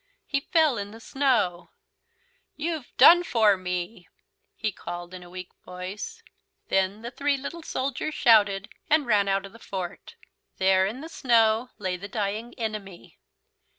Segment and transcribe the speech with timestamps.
[0.25, 1.69] He fell in the snow.
[2.55, 4.07] "You've done for me!"
[4.55, 6.23] he called in a weak voice.
[6.69, 10.15] Then the three little soldiers shouted and ran out of the fort.
[10.57, 13.19] There in the snow lay the dying enemy.